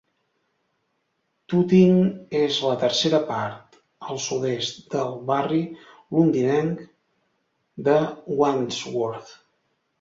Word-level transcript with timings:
Tooting 1.51 1.99
és 2.39 2.57
la 2.69 2.77
tercera 2.85 3.19
part 3.27 3.77
al 4.09 4.19
sud-est 4.25 4.81
del 4.95 5.15
barri 5.29 5.61
londinenc 6.19 6.83
de 7.91 8.03
Wandsworth. 8.43 9.35